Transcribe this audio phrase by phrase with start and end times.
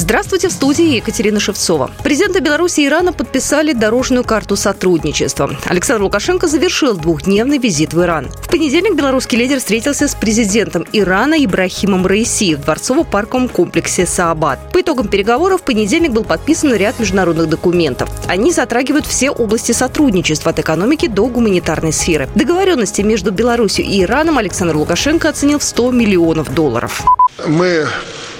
[0.00, 1.90] Здравствуйте, в студии Екатерина Шевцова.
[2.02, 5.54] Президенты Беларуси и Ирана подписали дорожную карту сотрудничества.
[5.66, 8.30] Александр Лукашенко завершил двухдневный визит в Иран.
[8.30, 14.72] В понедельник белорусский лидер встретился с президентом Ирана Ибрахимом Раиси в дворцово-парковом комплексе Саабад.
[14.72, 18.08] По итогам переговоров в понедельник был подписан ряд международных документов.
[18.26, 22.26] Они затрагивают все области сотрудничества от экономики до гуманитарной сферы.
[22.34, 27.02] Договоренности между Беларусью и Ираном Александр Лукашенко оценил в 100 миллионов долларов.
[27.46, 27.86] Мы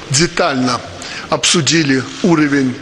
[0.09, 0.81] детально
[1.31, 2.75] обсудили уровень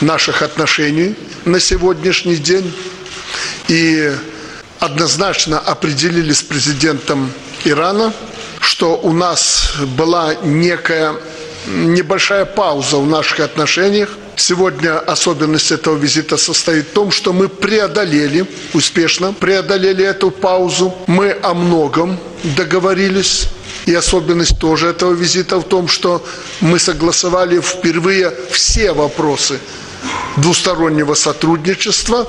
[0.00, 2.72] наших отношений на сегодняшний день
[3.68, 4.12] и
[4.78, 7.32] однозначно определили с президентом
[7.64, 8.12] Ирана,
[8.60, 11.14] что у нас была некая
[11.66, 14.10] небольшая пауза в наших отношениях.
[14.36, 20.94] Сегодня особенность этого визита состоит в том, что мы преодолели, успешно преодолели эту паузу.
[21.06, 23.48] Мы о многом договорились
[23.86, 26.24] и особенность тоже этого визита в том, что
[26.60, 29.60] мы согласовали впервые все вопросы
[30.36, 32.26] двустороннего сотрудничества.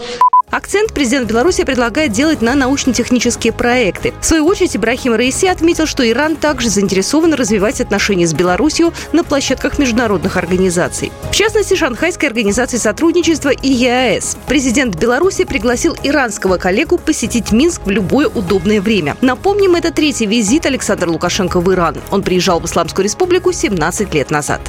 [0.57, 4.15] Акцент президент Беларуси предлагает делать на научно-технические проекты.
[4.19, 9.23] В свою очередь, Ибрахим Раиси отметил, что Иран также заинтересован развивать отношения с Беларусью на
[9.23, 11.11] площадках международных организаций.
[11.31, 14.35] В частности, Шанхайской организации сотрудничества и ЕАЭС.
[14.47, 19.15] Президент Беларуси пригласил иранского коллегу посетить Минск в любое удобное время.
[19.21, 21.97] Напомним, это третий визит Александра Лукашенко в Иран.
[22.09, 24.61] Он приезжал в Исламскую республику 17 лет назад.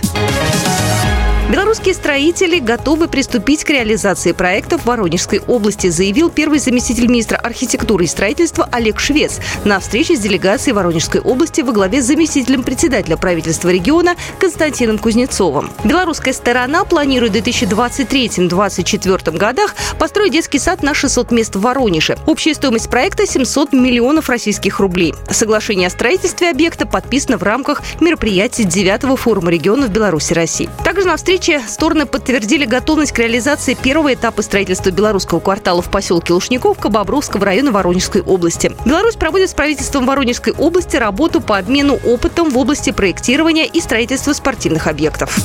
[1.51, 8.05] Белорусские строители готовы приступить к реализации проектов в Воронежской области, заявил первый заместитель министра архитектуры
[8.05, 13.17] и строительства Олег Швец на встрече с делегацией Воронежской области во главе с заместителем председателя
[13.17, 15.71] правительства региона Константином Кузнецовым.
[15.85, 22.19] Белорусская сторона планирует в 2023-2024 годах построить детский сад на 600 мест в Воронеже.
[22.27, 25.15] Общая стоимость проекта 700 миллионов российских рублей.
[25.31, 30.69] Соглашение о строительстве объекта подписано в рамках мероприятий 9 форума регионов Беларуси России.
[30.85, 35.89] Также на встрече встрече стороны подтвердили готовность к реализации первого этапа строительства белорусского квартала в
[35.89, 38.73] поселке Лушниковка Бобровского района Воронежской области.
[38.85, 44.33] Беларусь проводит с правительством Воронежской области работу по обмену опытом в области проектирования и строительства
[44.33, 45.39] спортивных объектов.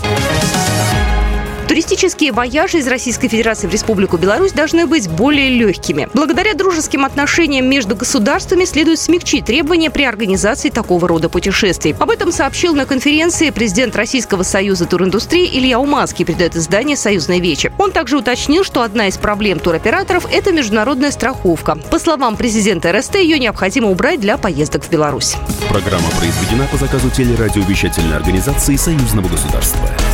[1.74, 6.08] Туристические вояжи из Российской Федерации в Республику Беларусь должны быть более легкими.
[6.14, 11.96] Благодаря дружеским отношениям между государствами следует смягчить требования при организации такого рода путешествий.
[11.98, 17.74] Об этом сообщил на конференции президент Российского союза туриндустрии Илья Уманский, передает издание «Союзная вечи».
[17.80, 21.80] Он также уточнил, что одна из проблем туроператоров– это международная страховка.
[21.90, 25.38] По словам президента РСТ, ее необходимо убрать для поездок в Беларусь.
[25.70, 29.90] Программа произведена по заказу телерадиовещательной организации Союзного государства.